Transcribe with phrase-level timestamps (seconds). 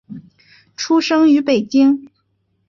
[0.75, 2.09] 出生于北京。